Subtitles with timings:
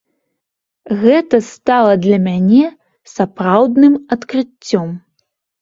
[1.01, 2.63] Гэта стала для мяне
[3.15, 4.89] сапраўдным адкрыццём.